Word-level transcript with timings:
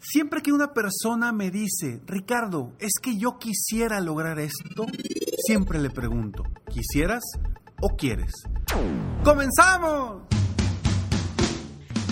Siempre 0.00 0.42
que 0.42 0.52
una 0.52 0.72
persona 0.72 1.32
me 1.32 1.50
dice, 1.50 2.00
Ricardo, 2.06 2.72
es 2.78 2.92
que 3.02 3.18
yo 3.18 3.38
quisiera 3.38 4.00
lograr 4.00 4.38
esto, 4.38 4.86
siempre 5.44 5.80
le 5.80 5.90
pregunto, 5.90 6.44
¿quisieras 6.72 7.24
o 7.80 7.96
quieres? 7.96 8.32
¡Comenzamos! 9.24 10.22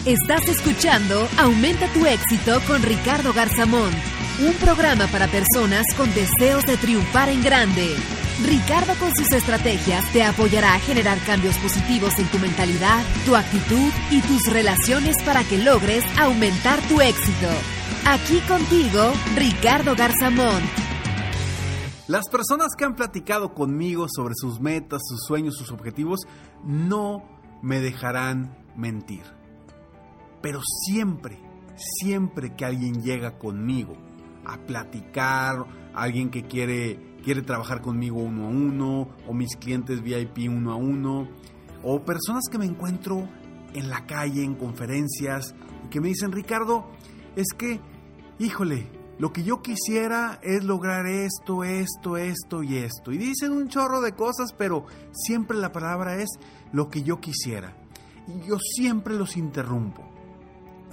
Estás 0.04 0.48
escuchando 0.48 1.28
Aumenta 1.38 1.92
tu 1.92 2.06
éxito 2.06 2.60
con 2.66 2.82
Ricardo 2.82 3.32
Garzamón, 3.32 3.92
un 4.44 4.52
programa 4.54 5.06
para 5.06 5.28
personas 5.28 5.86
con 5.96 6.12
deseos 6.12 6.66
de 6.66 6.76
triunfar 6.76 7.28
en 7.28 7.42
grande. 7.42 7.94
Ricardo 8.44 8.94
con 8.96 9.14
sus 9.16 9.32
estrategias 9.32 10.12
te 10.12 10.24
apoyará 10.24 10.74
a 10.74 10.80
generar 10.80 11.18
cambios 11.20 11.56
positivos 11.58 12.18
en 12.18 12.26
tu 12.26 12.38
mentalidad, 12.38 13.02
tu 13.24 13.34
actitud 13.36 13.92
y 14.10 14.20
tus 14.22 14.44
relaciones 14.52 15.16
para 15.24 15.44
que 15.44 15.58
logres 15.58 16.04
aumentar 16.18 16.80
tu 16.88 17.00
éxito. 17.00 17.48
Aquí 18.08 18.38
contigo, 18.46 19.12
Ricardo 19.34 19.96
Garzamón. 19.96 20.62
Las 22.06 22.28
personas 22.28 22.68
que 22.78 22.84
han 22.84 22.94
platicado 22.94 23.52
conmigo 23.52 24.06
sobre 24.08 24.34
sus 24.36 24.60
metas, 24.60 25.02
sus 25.04 25.24
sueños, 25.26 25.56
sus 25.56 25.72
objetivos, 25.72 26.20
no 26.64 27.24
me 27.62 27.80
dejarán 27.80 28.56
mentir. 28.76 29.24
Pero 30.40 30.60
siempre, 30.84 31.40
siempre 31.74 32.54
que 32.54 32.64
alguien 32.64 33.02
llega 33.02 33.38
conmigo 33.38 33.96
a 34.44 34.56
platicar, 34.58 35.66
alguien 35.92 36.30
que 36.30 36.44
quiere, 36.44 37.18
quiere 37.24 37.42
trabajar 37.42 37.82
conmigo 37.82 38.20
uno 38.20 38.46
a 38.46 38.50
uno, 38.50 39.08
o 39.26 39.34
mis 39.34 39.56
clientes 39.56 40.00
VIP 40.00 40.48
uno 40.48 40.70
a 40.70 40.76
uno, 40.76 41.28
o 41.82 42.04
personas 42.04 42.44
que 42.48 42.58
me 42.58 42.66
encuentro 42.66 43.28
en 43.74 43.90
la 43.90 44.06
calle, 44.06 44.44
en 44.44 44.54
conferencias, 44.54 45.56
y 45.84 45.88
que 45.88 46.00
me 46.00 46.06
dicen, 46.06 46.30
Ricardo, 46.30 46.88
es 47.34 47.48
que 47.58 47.80
híjole, 48.38 48.90
lo 49.18 49.32
que 49.32 49.42
yo 49.42 49.62
quisiera 49.62 50.38
es 50.42 50.64
lograr 50.64 51.06
esto, 51.06 51.64
esto, 51.64 52.16
esto 52.16 52.62
y 52.62 52.76
esto. 52.76 53.12
Y 53.12 53.18
dicen 53.18 53.52
un 53.52 53.68
chorro 53.68 54.00
de 54.00 54.12
cosas, 54.12 54.52
pero 54.52 54.84
siempre 55.12 55.56
la 55.56 55.72
palabra 55.72 56.20
es 56.20 56.28
lo 56.72 56.90
que 56.90 57.02
yo 57.02 57.20
quisiera. 57.20 57.76
Y 58.28 58.48
yo 58.48 58.58
siempre 58.58 59.14
los 59.14 59.36
interrumpo 59.36 60.02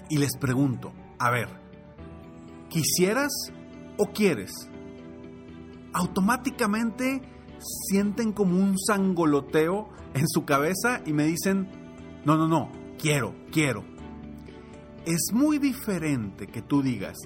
y 0.09 0.17
les 0.17 0.37
pregunto, 0.37 0.93
a 1.19 1.31
ver, 1.31 1.49
¿quisieras 2.69 3.31
o 3.97 4.05
quieres? 4.13 4.51
Automáticamente 5.93 7.21
sienten 7.89 8.31
como 8.31 8.57
un 8.57 8.77
sangoloteo 8.79 9.89
en 10.13 10.27
su 10.27 10.45
cabeza 10.45 11.01
y 11.05 11.13
me 11.13 11.25
dicen, 11.25 11.67
no, 12.25 12.37
no, 12.37 12.47
no, 12.47 12.71
quiero, 12.97 13.35
quiero. 13.51 13.92
Es 15.05 15.33
muy 15.33 15.59
diferente 15.59 16.47
que 16.47 16.61
tú 16.61 16.81
digas, 16.81 17.17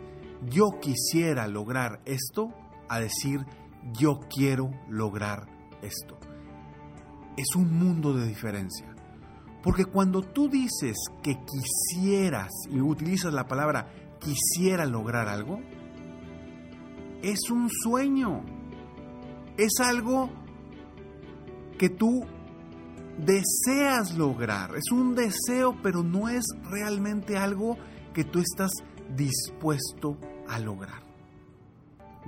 yo 0.50 0.80
quisiera 0.82 1.48
lograr 1.48 2.02
esto, 2.06 2.54
a 2.90 3.00
decir, 3.00 3.46
yo 3.94 4.20
quiero 4.34 4.72
lograr 4.90 5.48
esto. 5.82 6.18
Es 7.36 7.56
un 7.56 7.78
mundo 7.78 8.14
de 8.14 8.28
diferencia. 8.28 8.96
Porque 9.62 9.86
cuando 9.86 10.22
tú 10.22 10.50
dices 10.50 10.96
que 11.22 11.38
quisieras 11.44 12.52
y 12.70 12.80
utilizas 12.80 13.34
la 13.34 13.48
palabra 13.48 13.88
quisiera 14.20 14.86
lograr 14.86 15.28
algo, 15.28 15.60
es 17.22 17.50
un 17.52 17.70
sueño. 17.70 18.44
Es 19.58 19.80
algo 19.80 20.30
que 21.78 21.90
tú 21.90 22.26
deseas 23.18 24.16
lograr. 24.18 24.76
Es 24.76 24.92
un 24.92 25.16
deseo, 25.16 25.76
pero 25.82 26.04
no 26.04 26.30
es 26.30 26.46
realmente 26.70 27.38
algo 27.38 27.78
que 28.14 28.24
tú 28.24 28.40
estás 28.40 28.72
dispuesto 29.16 30.18
a 30.48 30.60
lograr. 30.60 31.08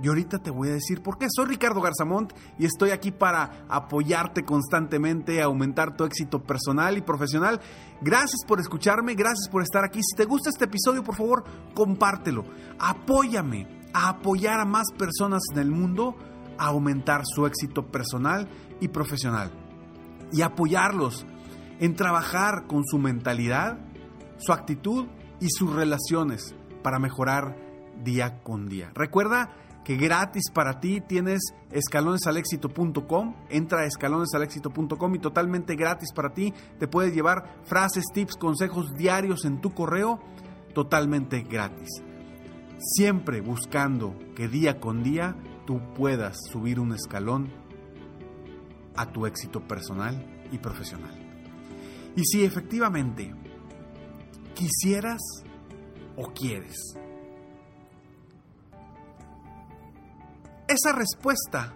Y 0.02 0.08
ahorita 0.08 0.38
te 0.38 0.50
voy 0.50 0.68
a 0.68 0.72
decir 0.72 1.02
por 1.02 1.18
qué. 1.18 1.26
Soy 1.28 1.46
Ricardo 1.46 1.80
Garzamont 1.82 2.32
y 2.58 2.64
estoy 2.64 2.90
aquí 2.90 3.10
para 3.10 3.66
apoyarte 3.68 4.44
constantemente, 4.44 5.42
aumentar 5.42 5.94
tu 5.94 6.04
éxito 6.04 6.42
personal 6.42 6.96
y 6.96 7.02
profesional. 7.02 7.60
Gracias 8.00 8.44
por 8.46 8.60
escucharme, 8.60 9.14
gracias 9.14 9.48
por 9.50 9.62
estar 9.62 9.84
aquí. 9.84 10.00
Si 10.02 10.16
te 10.16 10.24
gusta 10.24 10.48
este 10.48 10.64
episodio, 10.64 11.04
por 11.04 11.16
favor, 11.16 11.44
compártelo. 11.74 12.46
Apóyame 12.78 13.68
a 13.92 14.08
apoyar 14.08 14.60
a 14.60 14.64
más 14.64 14.86
personas 14.96 15.42
en 15.52 15.58
el 15.58 15.70
mundo 15.70 16.16
a 16.56 16.68
aumentar 16.68 17.22
su 17.26 17.44
éxito 17.44 17.86
personal 17.90 18.48
y 18.80 18.88
profesional. 18.88 19.69
Y 20.32 20.42
apoyarlos 20.42 21.26
en 21.80 21.96
trabajar 21.96 22.66
con 22.66 22.84
su 22.84 22.98
mentalidad, 22.98 23.78
su 24.38 24.52
actitud 24.52 25.06
y 25.40 25.48
sus 25.50 25.74
relaciones 25.74 26.54
para 26.82 26.98
mejorar 26.98 27.56
día 28.04 28.42
con 28.42 28.68
día. 28.68 28.90
Recuerda 28.94 29.50
que 29.84 29.96
gratis 29.96 30.50
para 30.52 30.78
ti 30.80 31.00
tienes 31.00 31.40
escalonesalexito.com, 31.72 33.34
entra 33.48 33.80
a 33.80 33.86
escalonesalexito.com 33.86 35.14
y 35.14 35.18
totalmente 35.18 35.74
gratis 35.74 36.12
para 36.12 36.32
ti 36.32 36.52
te 36.78 36.86
puedes 36.86 37.14
llevar 37.14 37.60
frases, 37.64 38.04
tips, 38.12 38.36
consejos 38.36 38.94
diarios 38.94 39.44
en 39.44 39.60
tu 39.60 39.72
correo 39.72 40.20
totalmente 40.74 41.40
gratis. 41.42 41.88
Siempre 42.78 43.40
buscando 43.40 44.14
que 44.36 44.48
día 44.48 44.80
con 44.80 45.02
día 45.02 45.36
tú 45.66 45.80
puedas 45.94 46.36
subir 46.50 46.80
un 46.80 46.92
escalón 46.92 47.50
a 49.00 49.10
tu 49.10 49.24
éxito 49.24 49.66
personal 49.66 50.14
y 50.52 50.58
profesional. 50.58 51.16
Y 52.16 52.24
si 52.24 52.44
efectivamente 52.44 53.34
quisieras 54.54 55.20
o 56.16 56.30
quieres? 56.34 56.76
Esa 60.68 60.92
respuesta 60.92 61.72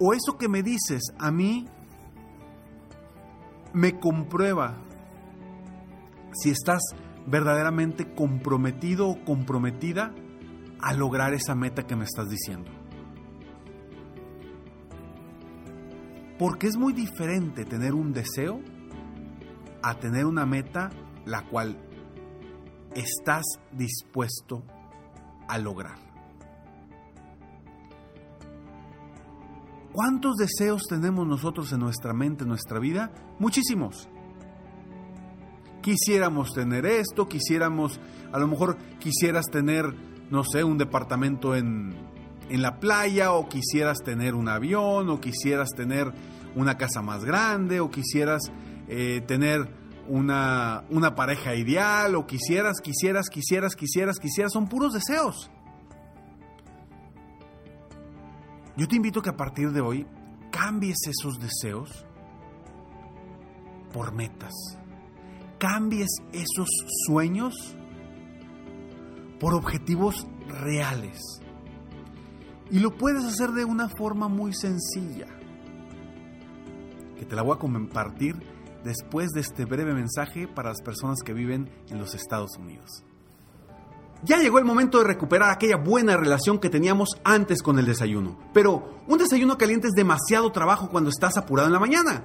o 0.00 0.12
eso 0.12 0.36
que 0.36 0.48
me 0.48 0.64
dices 0.64 1.14
a 1.18 1.30
mí 1.30 1.66
me 3.72 4.00
comprueba 4.00 4.76
si 6.32 6.50
estás 6.50 6.82
verdaderamente 7.26 8.14
comprometido 8.14 9.08
o 9.08 9.24
comprometida 9.24 10.12
a 10.80 10.92
lograr 10.92 11.34
esa 11.34 11.54
meta 11.54 11.86
que 11.86 11.94
me 11.94 12.04
estás 12.04 12.28
diciendo. 12.28 12.85
Porque 16.38 16.66
es 16.66 16.76
muy 16.76 16.92
diferente 16.92 17.64
tener 17.64 17.94
un 17.94 18.12
deseo 18.12 18.60
a 19.82 19.94
tener 19.98 20.26
una 20.26 20.44
meta 20.44 20.90
la 21.24 21.42
cual 21.42 21.76
estás 22.94 23.44
dispuesto 23.72 24.62
a 25.48 25.58
lograr. 25.58 25.98
¿Cuántos 29.92 30.36
deseos 30.36 30.82
tenemos 30.88 31.26
nosotros 31.26 31.72
en 31.72 31.80
nuestra 31.80 32.12
mente, 32.12 32.42
en 32.42 32.48
nuestra 32.48 32.78
vida? 32.78 33.12
Muchísimos. 33.38 34.08
Quisiéramos 35.80 36.52
tener 36.52 36.84
esto, 36.84 37.28
quisiéramos, 37.28 37.98
a 38.30 38.38
lo 38.38 38.46
mejor 38.46 38.76
quisieras 38.98 39.46
tener, 39.46 39.94
no 40.30 40.44
sé, 40.44 40.64
un 40.64 40.76
departamento 40.76 41.54
en, 41.56 41.94
en 42.48 42.62
la 42.62 42.78
playa, 42.78 43.32
o 43.32 43.48
quisieras 43.48 43.98
tener 44.04 44.34
un 44.34 44.48
avión, 44.48 45.10
o 45.10 45.20
quisieras 45.20 45.70
tener 45.76 46.12
una 46.54 46.76
casa 46.76 47.02
más 47.02 47.24
grande, 47.24 47.80
o 47.80 47.90
quisieras 47.90 48.50
eh, 48.88 49.22
tener 49.26 49.68
una, 50.08 50.84
una 50.90 51.14
pareja 51.14 51.54
ideal 51.54 52.14
o 52.14 52.26
quisieras, 52.26 52.80
quisieras, 52.80 53.28
quisieras, 53.28 53.74
quisieras, 53.74 54.18
quisieras. 54.18 54.52
Son 54.52 54.68
puros 54.68 54.92
deseos. 54.92 55.50
Yo 58.76 58.86
te 58.86 58.96
invito 58.96 59.20
a 59.20 59.22
que 59.22 59.30
a 59.30 59.36
partir 59.36 59.72
de 59.72 59.80
hoy 59.80 60.06
cambies 60.50 60.98
esos 61.08 61.38
deseos 61.40 62.04
por 63.92 64.12
metas. 64.12 64.52
Cambies 65.58 66.08
esos 66.32 66.68
sueños 67.06 67.54
por 69.40 69.54
objetivos 69.54 70.26
reales. 70.46 71.40
Y 72.70 72.80
lo 72.80 72.96
puedes 72.96 73.24
hacer 73.24 73.52
de 73.52 73.64
una 73.64 73.88
forma 73.88 74.28
muy 74.28 74.52
sencilla, 74.52 75.26
que 77.18 77.24
te 77.24 77.36
la 77.36 77.42
voy 77.42 77.54
a 77.54 77.58
compartir 77.58 78.36
después 78.84 79.30
de 79.30 79.40
este 79.40 79.64
breve 79.64 79.94
mensaje 79.94 80.46
para 80.48 80.70
las 80.70 80.82
personas 80.82 81.18
que 81.24 81.32
viven 81.32 81.70
en 81.88 81.98
los 81.98 82.14
Estados 82.14 82.56
Unidos. 82.58 83.04
Ya 84.22 84.38
llegó 84.38 84.58
el 84.58 84.64
momento 84.64 84.98
de 84.98 85.04
recuperar 85.04 85.50
aquella 85.50 85.76
buena 85.76 86.16
relación 86.16 86.58
que 86.58 86.70
teníamos 86.70 87.20
antes 87.22 87.62
con 87.62 87.78
el 87.78 87.86
desayuno. 87.86 88.38
Pero 88.52 89.00
un 89.06 89.18
desayuno 89.18 89.58
caliente 89.58 89.88
es 89.88 89.92
demasiado 89.92 90.50
trabajo 90.52 90.88
cuando 90.88 91.10
estás 91.10 91.36
apurado 91.36 91.68
en 91.68 91.74
la 91.74 91.78
mañana. 91.78 92.24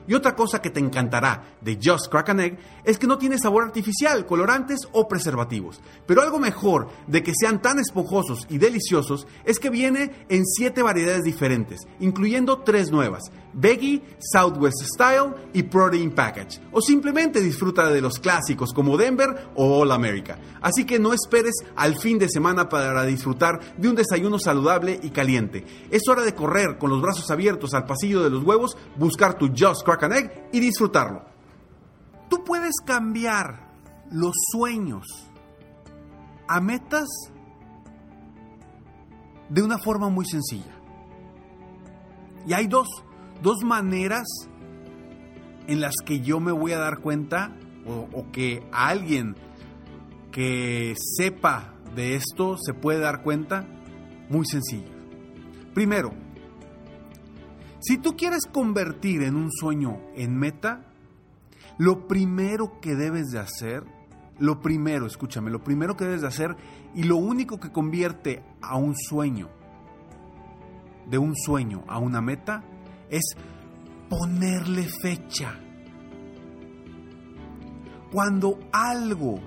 Y 0.07 0.13
otra 0.13 0.35
cosa 0.35 0.61
que 0.61 0.69
te 0.69 0.79
encantará 0.79 1.55
de 1.61 1.79
Just 1.81 2.09
Crack 2.09 2.29
an 2.29 2.39
Egg 2.39 2.57
es 2.83 2.97
que 2.97 3.07
no 3.07 3.17
tiene 3.17 3.37
sabor 3.37 3.63
artificial, 3.63 4.25
colorantes 4.25 4.87
o 4.91 5.07
preservativos. 5.07 5.81
Pero 6.05 6.21
algo 6.21 6.39
mejor 6.39 6.89
de 7.07 7.23
que 7.23 7.33
sean 7.39 7.61
tan 7.61 7.79
esponjosos 7.79 8.45
y 8.49 8.57
deliciosos 8.57 9.27
es 9.45 9.59
que 9.59 9.69
viene 9.69 10.25
en 10.29 10.45
7 10.45 10.81
variedades 10.81 11.23
diferentes, 11.23 11.81
incluyendo 11.99 12.59
3 12.59 12.91
nuevas, 12.91 13.23
Veggie, 13.53 14.01
Southwest 14.19 14.83
Style 14.83 15.33
y 15.53 15.63
Protein 15.63 16.11
Package. 16.11 16.59
O 16.71 16.81
simplemente 16.81 17.41
disfruta 17.41 17.89
de 17.89 18.01
los 18.01 18.19
clásicos 18.19 18.73
como 18.73 18.97
Denver 18.97 19.51
o 19.55 19.81
All 19.81 19.91
America. 19.91 20.37
Así 20.61 20.85
que 20.85 20.99
no 20.99 21.13
esperes 21.13 21.55
al 21.75 21.97
fin 21.97 22.17
de 22.19 22.29
semana 22.29 22.69
para 22.69 23.03
disfrutar 23.03 23.59
de 23.77 23.89
un 23.89 23.95
desayuno 23.95 24.39
saludable 24.39 24.99
y 25.01 25.09
caliente. 25.09 25.65
Es 25.89 26.07
hora 26.07 26.23
de 26.23 26.35
correr 26.35 26.77
con 26.77 26.89
los 26.89 27.01
brazos 27.01 27.29
abiertos 27.31 27.73
al 27.73 27.85
pasillo 27.85 28.23
de 28.23 28.29
los 28.29 28.43
huevos, 28.43 28.77
buscar 28.97 29.37
tu 29.37 29.47
Just 29.47 29.83
Crack 29.83 30.03
an 30.03 30.13
Egg 30.13 30.49
y 30.51 30.59
disfrutarlo. 30.59 31.25
Tú 32.29 32.43
puedes 32.43 32.75
cambiar 32.85 33.71
los 34.11 34.33
sueños 34.51 35.05
a 36.47 36.59
metas 36.61 37.07
de 39.49 39.61
una 39.61 39.77
forma 39.77 40.09
muy 40.09 40.25
sencilla. 40.25 40.77
Y 42.47 42.53
hay 42.53 42.67
dos 42.67 42.87
dos 43.41 43.63
maneras 43.63 44.27
en 45.67 45.81
las 45.81 45.95
que 46.05 46.21
yo 46.21 46.39
me 46.39 46.51
voy 46.51 46.73
a 46.73 46.79
dar 46.79 46.99
cuenta 46.99 47.55
o, 47.85 48.31
que 48.31 48.63
alguien 48.71 49.35
que 50.31 50.95
sepa 51.17 51.73
de 51.95 52.15
esto 52.15 52.57
se 52.57 52.73
puede 52.73 52.99
dar 52.99 53.23
cuenta 53.23 53.65
muy 54.29 54.45
sencillo. 54.45 54.91
Primero, 55.73 56.13
si 57.79 57.97
tú 57.97 58.15
quieres 58.15 58.45
convertir 58.45 59.23
en 59.23 59.35
un 59.35 59.51
sueño 59.51 59.99
en 60.15 60.37
meta, 60.37 60.85
lo 61.77 62.07
primero 62.07 62.79
que 62.79 62.95
debes 62.95 63.31
de 63.31 63.39
hacer, 63.39 63.83
lo 64.39 64.61
primero, 64.61 65.07
escúchame, 65.07 65.49
lo 65.49 65.63
primero 65.63 65.97
que 65.97 66.05
debes 66.05 66.21
de 66.21 66.27
hacer 66.27 66.55
y 66.93 67.03
lo 67.03 67.17
único 67.17 67.59
que 67.59 67.71
convierte 67.71 68.43
a 68.61 68.77
un 68.77 68.95
sueño, 68.95 69.49
de 71.09 71.17
un 71.17 71.35
sueño 71.35 71.83
a 71.87 71.97
una 71.97 72.21
meta, 72.21 72.63
es 73.11 73.35
ponerle 74.09 74.87
fecha. 75.01 75.59
Cuando 78.11 78.59
algo, 78.71 79.39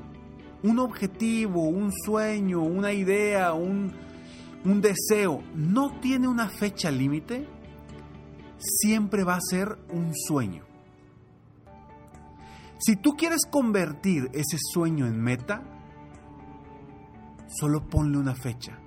un 0.63 0.79
objetivo, 0.79 1.63
un 1.63 1.93
sueño, 1.93 2.63
una 2.63 2.93
idea, 2.93 3.53
un, 3.53 3.93
un 4.65 4.81
deseo, 4.81 5.43
no 5.55 5.99
tiene 6.01 6.29
una 6.29 6.49
fecha 6.49 6.91
límite, 6.91 7.49
siempre 8.59 9.25
va 9.25 9.35
a 9.35 9.41
ser 9.41 9.77
un 9.91 10.13
sueño. 10.15 10.65
Si 12.79 12.97
tú 12.97 13.13
quieres 13.13 13.41
convertir 13.51 14.31
ese 14.33 14.59
sueño 14.73 15.07
en 15.07 15.21
meta, 15.21 15.63
solo 17.49 17.87
ponle 17.89 18.19
una 18.19 18.35
fecha. 18.35 18.79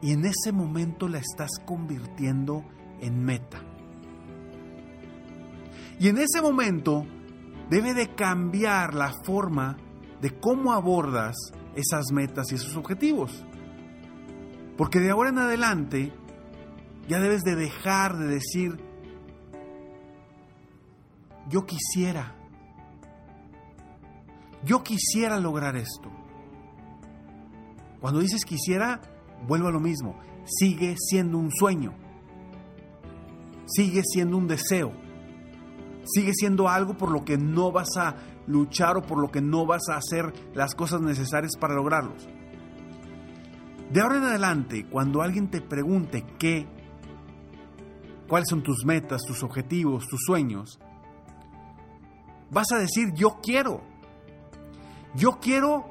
Y 0.00 0.12
en 0.12 0.24
ese 0.24 0.52
momento 0.52 1.08
la 1.08 1.18
estás 1.18 1.50
convirtiendo 1.64 2.62
en 2.62 2.77
meta. 3.00 3.60
Y 6.00 6.08
en 6.08 6.18
ese 6.18 6.40
momento 6.40 7.04
debe 7.70 7.94
de 7.94 8.14
cambiar 8.14 8.94
la 8.94 9.12
forma 9.24 9.76
de 10.20 10.38
cómo 10.38 10.72
abordas 10.72 11.36
esas 11.74 12.12
metas 12.12 12.50
y 12.50 12.56
esos 12.56 12.76
objetivos. 12.76 13.44
Porque 14.76 15.00
de 15.00 15.10
ahora 15.10 15.30
en 15.30 15.38
adelante 15.38 16.12
ya 17.08 17.20
debes 17.20 17.42
de 17.42 17.56
dejar 17.56 18.16
de 18.16 18.26
decir, 18.26 18.78
yo 21.48 21.66
quisiera, 21.66 22.36
yo 24.64 24.82
quisiera 24.82 25.40
lograr 25.40 25.76
esto. 25.76 26.10
Cuando 28.00 28.20
dices 28.20 28.44
quisiera, 28.44 29.00
vuelvo 29.46 29.68
a 29.68 29.72
lo 29.72 29.80
mismo, 29.80 30.16
sigue 30.44 30.94
siendo 30.98 31.38
un 31.38 31.50
sueño, 31.50 31.94
sigue 33.68 34.02
siendo 34.04 34.36
un 34.36 34.48
deseo 34.48 34.92
sigue 36.08 36.32
siendo 36.34 36.68
algo 36.68 36.94
por 36.96 37.10
lo 37.10 37.24
que 37.24 37.36
no 37.36 37.70
vas 37.70 37.96
a 37.96 38.16
luchar 38.46 38.96
o 38.96 39.02
por 39.02 39.18
lo 39.18 39.30
que 39.30 39.40
no 39.40 39.66
vas 39.66 39.88
a 39.90 39.96
hacer 39.96 40.32
las 40.54 40.74
cosas 40.74 41.00
necesarias 41.00 41.52
para 41.58 41.74
lograrlos. 41.74 42.28
De 43.92 44.00
ahora 44.00 44.18
en 44.18 44.24
adelante, 44.24 44.86
cuando 44.86 45.22
alguien 45.22 45.48
te 45.48 45.60
pregunte 45.60 46.24
qué, 46.38 46.66
cuáles 48.26 48.48
son 48.48 48.62
tus 48.62 48.84
metas, 48.84 49.22
tus 49.26 49.42
objetivos, 49.42 50.06
tus 50.06 50.20
sueños, 50.24 50.78
vas 52.50 52.72
a 52.72 52.78
decir 52.78 53.12
yo 53.14 53.38
quiero. 53.42 53.82
Yo 55.14 55.38
quiero 55.40 55.86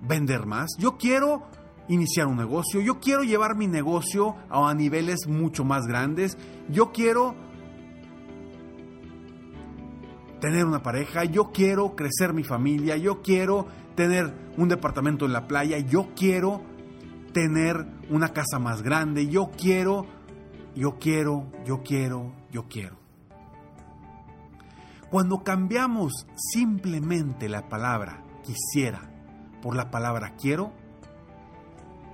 vender 0.00 0.46
más, 0.46 0.70
yo 0.78 0.96
quiero 0.96 1.42
iniciar 1.88 2.26
un 2.26 2.36
negocio, 2.36 2.80
yo 2.80 3.00
quiero 3.00 3.22
llevar 3.22 3.56
mi 3.56 3.66
negocio 3.66 4.36
a 4.50 4.72
niveles 4.74 5.26
mucho 5.26 5.64
más 5.64 5.86
grandes, 5.86 6.36
yo 6.68 6.92
quiero 6.92 7.34
tener 10.40 10.64
una 10.64 10.82
pareja, 10.82 11.24
yo 11.24 11.50
quiero 11.52 11.96
crecer 11.96 12.32
mi 12.32 12.44
familia, 12.44 12.96
yo 12.96 13.22
quiero 13.22 13.66
tener 13.94 14.32
un 14.56 14.68
departamento 14.68 15.24
en 15.24 15.32
la 15.32 15.48
playa, 15.48 15.78
yo 15.78 16.08
quiero 16.14 16.62
tener 17.32 17.86
una 18.10 18.32
casa 18.32 18.58
más 18.58 18.82
grande, 18.82 19.28
yo 19.28 19.50
quiero, 19.56 20.06
yo 20.74 20.98
quiero, 20.98 21.50
yo 21.64 21.82
quiero, 21.82 22.32
yo 22.50 22.68
quiero. 22.68 22.96
Cuando 25.10 25.42
cambiamos 25.42 26.26
simplemente 26.36 27.48
la 27.48 27.68
palabra 27.68 28.22
quisiera 28.44 29.10
por 29.62 29.74
la 29.74 29.90
palabra 29.90 30.34
quiero, 30.38 30.72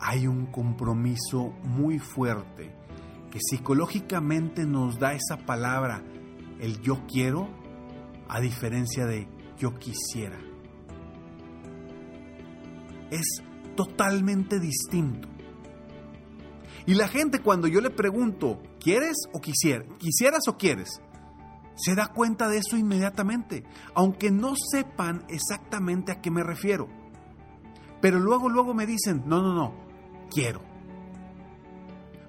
hay 0.06 0.26
un 0.26 0.44
compromiso 0.44 1.54
muy 1.62 1.98
fuerte 1.98 2.76
que 3.30 3.38
psicológicamente 3.40 4.66
nos 4.66 4.98
da 4.98 5.14
esa 5.14 5.38
palabra, 5.46 6.02
el 6.60 6.82
yo 6.82 7.06
quiero, 7.06 7.48
a 8.28 8.38
diferencia 8.38 9.06
de 9.06 9.26
yo 9.56 9.74
quisiera. 9.78 10.38
Es 13.10 13.42
totalmente 13.74 14.60
distinto. 14.60 15.26
Y 16.84 16.94
la 16.94 17.08
gente 17.08 17.40
cuando 17.40 17.66
yo 17.66 17.80
le 17.80 17.88
pregunto, 17.88 18.60
¿quieres 18.78 19.16
o 19.32 19.40
quisiera? 19.40 19.86
¿Quisieras 19.96 20.46
o 20.48 20.58
quieres? 20.58 21.00
Se 21.76 21.94
da 21.94 22.08
cuenta 22.08 22.48
de 22.48 22.58
eso 22.58 22.76
inmediatamente, 22.76 23.64
aunque 23.94 24.30
no 24.30 24.52
sepan 24.70 25.24
exactamente 25.28 26.12
a 26.12 26.20
qué 26.20 26.30
me 26.30 26.42
refiero. 26.42 26.88
Pero 28.02 28.18
luego, 28.18 28.50
luego 28.50 28.74
me 28.74 28.84
dicen, 28.84 29.22
no, 29.24 29.40
no, 29.40 29.54
no, 29.54 29.84
quiero. 30.34 30.60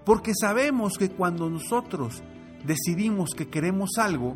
Porque 0.05 0.33
sabemos 0.39 0.97
que 0.97 1.09
cuando 1.09 1.49
nosotros 1.49 2.21
decidimos 2.63 3.31
que 3.35 3.49
queremos 3.49 3.91
algo, 3.97 4.35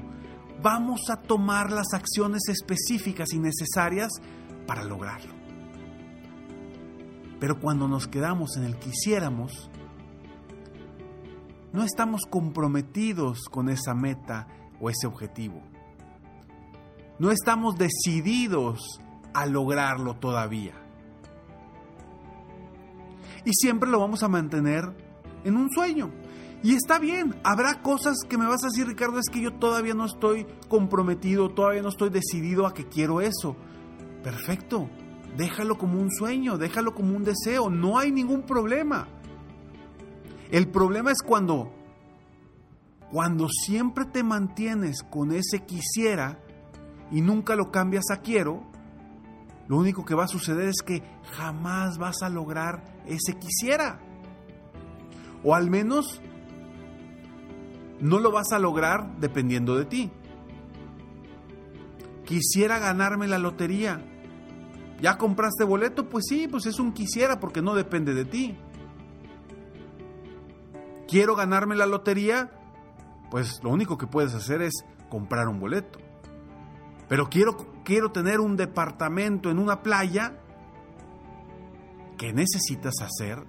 vamos 0.61 1.09
a 1.09 1.17
tomar 1.17 1.71
las 1.71 1.93
acciones 1.93 2.41
específicas 2.49 3.33
y 3.33 3.39
necesarias 3.39 4.11
para 4.65 4.83
lograrlo. 4.83 5.33
Pero 7.39 7.59
cuando 7.59 7.87
nos 7.87 8.07
quedamos 8.07 8.57
en 8.57 8.63
el 8.63 8.77
quisiéramos, 8.77 9.69
no 11.71 11.83
estamos 11.83 12.21
comprometidos 12.29 13.47
con 13.49 13.69
esa 13.69 13.93
meta 13.93 14.47
o 14.81 14.89
ese 14.89 15.07
objetivo. 15.07 15.61
No 17.19 17.31
estamos 17.31 17.77
decididos 17.77 18.99
a 19.33 19.45
lograrlo 19.45 20.15
todavía. 20.15 20.73
Y 23.45 23.51
siempre 23.53 23.89
lo 23.89 23.99
vamos 23.99 24.23
a 24.23 24.27
mantener 24.27 24.91
en 25.43 25.55
un 25.55 25.69
sueño. 25.69 26.11
Y 26.61 26.73
está 26.73 26.99
bien, 26.99 27.35
habrá 27.43 27.81
cosas 27.81 28.17
que 28.27 28.37
me 28.37 28.45
vas 28.45 28.63
a 28.63 28.67
decir, 28.67 28.85
Ricardo, 28.85 29.17
es 29.17 29.29
que 29.31 29.41
yo 29.41 29.53
todavía 29.53 29.93
no 29.93 30.05
estoy 30.05 30.45
comprometido, 30.67 31.49
todavía 31.49 31.81
no 31.81 31.89
estoy 31.89 32.09
decidido 32.09 32.67
a 32.67 32.73
que 32.73 32.85
quiero 32.85 33.21
eso. 33.21 33.55
Perfecto, 34.23 34.89
déjalo 35.37 35.77
como 35.77 36.01
un 36.01 36.11
sueño, 36.11 36.57
déjalo 36.57 36.93
como 36.93 37.15
un 37.15 37.23
deseo, 37.23 37.69
no 37.69 37.97
hay 37.97 38.11
ningún 38.11 38.41
problema. 38.41 39.07
El 40.51 40.67
problema 40.67 41.11
es 41.11 41.21
cuando, 41.21 41.71
cuando 43.09 43.47
siempre 43.47 44.03
te 44.05 44.23
mantienes 44.23 45.03
con 45.03 45.31
ese 45.31 45.65
quisiera 45.65 46.39
y 47.09 47.21
nunca 47.21 47.55
lo 47.55 47.71
cambias 47.71 48.11
a 48.11 48.17
quiero, 48.17 48.69
lo 49.69 49.77
único 49.77 50.03
que 50.03 50.15
va 50.15 50.25
a 50.25 50.27
suceder 50.27 50.67
es 50.67 50.81
que 50.81 51.03
jamás 51.37 51.99
vas 51.99 52.21
a 52.21 52.29
lograr 52.29 52.98
ese 53.09 53.37
quisiera. 53.37 53.99
O 55.43 55.55
al 55.55 55.69
menos 55.69 56.21
no 57.99 58.19
lo 58.19 58.31
vas 58.31 58.51
a 58.51 58.59
lograr 58.59 59.17
dependiendo 59.19 59.75
de 59.75 59.85
ti. 59.85 60.11
Quisiera 62.25 62.79
ganarme 62.79 63.27
la 63.27 63.39
lotería. 63.39 64.05
¿Ya 65.01 65.17
compraste 65.17 65.63
boleto? 65.63 66.09
Pues 66.09 66.25
sí, 66.27 66.47
pues 66.47 66.65
es 66.65 66.79
un 66.79 66.91
quisiera 66.91 67.39
porque 67.39 67.61
no 67.61 67.73
depende 67.73 68.13
de 68.13 68.25
ti. 68.25 68.57
¿Quiero 71.07 71.35
ganarme 71.35 71.75
la 71.75 71.87
lotería? 71.87 72.51
Pues 73.31 73.61
lo 73.63 73.71
único 73.71 73.97
que 73.97 74.07
puedes 74.07 74.35
hacer 74.35 74.61
es 74.61 74.85
comprar 75.09 75.47
un 75.47 75.59
boleto. 75.59 75.99
Pero 77.07 77.29
quiero, 77.29 77.57
quiero 77.83 78.11
tener 78.11 78.39
un 78.39 78.55
departamento 78.55 79.49
en 79.49 79.57
una 79.57 79.81
playa. 79.81 80.39
¿Qué 82.19 82.33
necesitas 82.33 82.95
hacer 83.01 83.41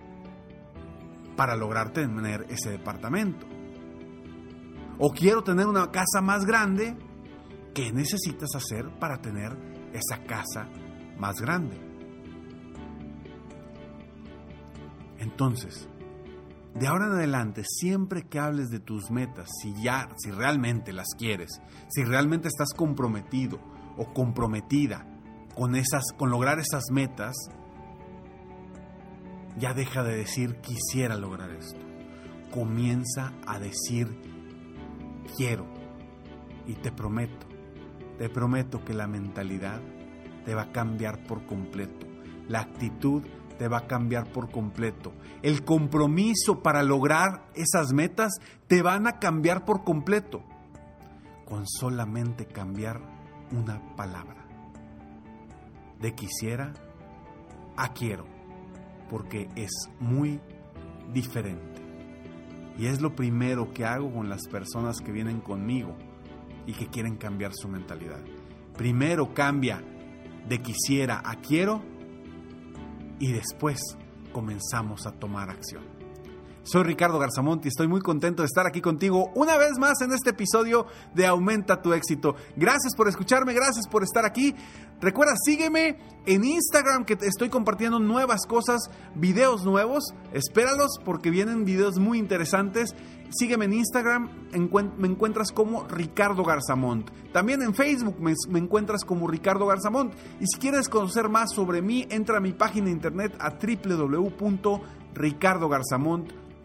para 1.37 1.57
lograr 1.57 1.93
tener 1.93 2.47
ese 2.51 2.71
departamento? 2.71 3.45
O 5.01 5.11
quiero 5.11 5.43
tener 5.43 5.67
una 5.67 5.91
casa 5.91 6.21
más 6.23 6.47
grande. 6.47 6.97
¿Qué 7.75 7.93
necesitas 7.93 8.51
hacer 8.55 8.89
para 9.01 9.21
tener 9.21 9.59
esa 9.93 10.23
casa 10.25 10.69
más 11.19 11.41
grande? 11.41 11.77
Entonces, 15.19 15.89
de 16.75 16.87
ahora 16.87 17.07
en 17.07 17.13
adelante, 17.15 17.65
siempre 17.67 18.23
que 18.23 18.39
hables 18.39 18.69
de 18.69 18.79
tus 18.79 19.11
metas, 19.11 19.49
si 19.61 19.75
ya, 19.83 20.09
si 20.17 20.31
realmente 20.31 20.93
las 20.93 21.09
quieres, 21.19 21.61
si 21.89 22.05
realmente 22.05 22.47
estás 22.47 22.73
comprometido 22.73 23.59
o 23.97 24.15
comprometida 24.15 25.07
con 25.57 25.75
esas, 25.75 26.05
con 26.17 26.31
lograr 26.31 26.61
esas 26.61 26.85
metas, 26.93 27.35
ya 29.61 29.75
deja 29.75 30.03
de 30.03 30.17
decir 30.17 30.57
quisiera 30.57 31.17
lograr 31.17 31.51
esto. 31.51 31.79
Comienza 32.51 33.33
a 33.47 33.59
decir 33.59 34.09
quiero. 35.37 35.67
Y 36.67 36.75
te 36.75 36.91
prometo, 36.91 37.47
te 38.19 38.29
prometo 38.29 38.85
que 38.85 38.95
la 38.95 39.07
mentalidad 39.07 39.81
te 40.45 40.55
va 40.55 40.63
a 40.63 40.73
cambiar 40.73 41.23
por 41.25 41.47
completo. 41.47 42.07
La 42.49 42.61
actitud 42.61 43.23
te 43.59 43.69
va 43.69 43.79
a 43.79 43.87
cambiar 43.87 44.33
por 44.33 44.51
completo. 44.51 45.13
El 45.43 45.65
compromiso 45.65 46.63
para 46.63 46.83
lograr 46.83 47.47
esas 47.55 47.93
metas 47.93 48.39
te 48.67 48.83
van 48.83 49.07
a 49.07 49.19
cambiar 49.19 49.65
por 49.65 49.85
completo. 49.85 50.43
Con 51.45 51.67
solamente 51.67 52.47
cambiar 52.47 53.01
una 53.53 53.95
palabra. 53.97 54.47
De 56.01 56.15
quisiera 56.15 56.73
a 57.77 57.93
quiero. 57.93 58.40
Porque 59.11 59.49
es 59.57 59.71
muy 59.99 60.41
diferente. 61.13 61.83
Y 62.79 62.87
es 62.87 63.03
lo 63.03 63.15
primero 63.15 63.75
que 63.75 63.85
hago 63.85 64.11
con 64.13 64.31
las 64.31 64.47
personas 64.49 65.01
que 65.01 65.13
vienen 65.13 65.41
conmigo 65.41 65.95
y 66.67 66.73
que 66.73 66.87
quieren 66.87 67.17
cambiar 67.17 67.53
su 67.53 67.69
mentalidad. 67.69 68.21
Primero 68.77 69.35
cambia 69.35 69.83
de 70.49 70.63
quisiera 70.63 71.21
a 71.25 71.37
quiero 71.37 71.83
y 73.19 73.33
después 73.33 73.81
comenzamos 74.33 75.07
a 75.07 75.13
tomar 75.13 75.51
acción. 75.51 76.00
Soy 76.63 76.83
Ricardo 76.83 77.19
Garzamonti, 77.19 77.69
estoy 77.69 77.89
muy 77.89 78.03
contento 78.03 78.43
de 78.43 78.47
estar 78.47 78.67
aquí 78.67 78.83
contigo 78.83 79.33
una 79.35 79.57
vez 79.57 79.79
más 79.79 80.03
en 80.03 80.13
este 80.13 80.29
episodio 80.31 80.87
de 81.15 81.27
Aumenta 81.27 81.81
tu 81.81 81.95
éxito. 81.95 82.37
Gracias 82.55 82.95
por 82.95 83.09
escucharme, 83.09 83.55
gracias 83.55 83.89
por 83.89 84.03
estar 84.03 84.27
aquí. 84.27 84.55
Recuerda, 85.01 85.33
sígueme 85.43 85.97
en 86.27 86.45
Instagram 86.45 87.07
que 87.07 87.17
estoy 87.23 87.49
compartiendo 87.49 87.99
nuevas 87.99 88.45
cosas, 88.47 88.91
videos 89.15 89.65
nuevos. 89.65 90.05
Espéralos 90.35 90.99
porque 91.03 91.31
vienen 91.31 91.65
videos 91.65 91.99
muy 91.99 92.19
interesantes. 92.19 92.95
Sígueme 93.31 93.65
en 93.65 93.73
Instagram, 93.73 94.29
me 94.99 95.09
encuentras 95.09 95.53
como 95.53 95.85
Ricardo 95.85 96.45
Garzamont. 96.45 97.09
También 97.33 97.63
en 97.63 97.73
Facebook 97.75 98.21
me, 98.21 98.35
me, 98.51 98.59
encuentras 98.59 99.03
como 99.05 99.27
Ricardo 99.29 99.67
Garzamont. 99.67 100.13
Y 100.41 100.47
si 100.47 100.59
quieres 100.59 100.91
conocer 100.91 101.31
más 101.31 101.55
sobre 101.55 101.81
mí, 101.81 102.07
entra 102.11 102.37
a 102.37 102.41
mi 102.41 102.53
página 102.53 102.85
de 102.87 102.93
internet 102.93 103.35
a 103.39 103.57
www.ricardogarzamont.com 103.59 106.50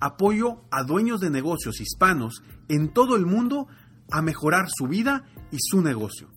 apoyo 0.00 0.62
a 0.70 0.82
dueños 0.82 1.20
de 1.20 1.30
negocios 1.30 1.80
hispanos 1.80 2.42
en 2.68 2.92
todo 2.92 3.16
el 3.16 3.24
mundo 3.26 3.68
a 4.10 4.22
mejorar 4.22 4.68
su 4.68 4.88
vida 4.88 5.24
y 5.50 5.58
su 5.60 5.82
negocio. 5.82 6.30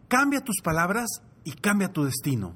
Cambia 0.08 0.44
tus 0.44 0.62
palabras 0.64 1.22
y 1.44 1.52
cambia 1.54 1.94
tu 1.94 2.04
destino. 2.04 2.56